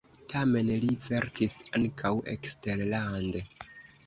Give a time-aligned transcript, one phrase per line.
[0.31, 3.45] Tamen li verkis ankaŭ eksterlande.